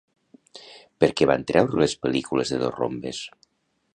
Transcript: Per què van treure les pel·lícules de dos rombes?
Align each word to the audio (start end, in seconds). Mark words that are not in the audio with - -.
Per 1.03 1.09
què 1.19 1.27
van 1.33 1.43
treure 1.51 1.83
les 1.83 1.95
pel·lícules 2.05 2.53
de 2.55 2.61
dos 2.65 2.75
rombes? 2.79 3.23